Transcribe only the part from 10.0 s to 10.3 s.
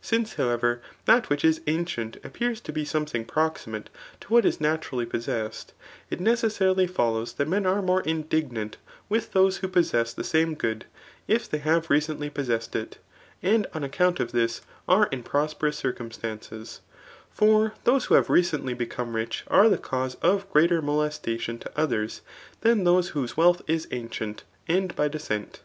the